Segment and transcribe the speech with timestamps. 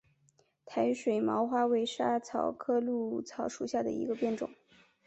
[0.65, 4.49] 台水毛花为莎草科藨草属下的一个变种。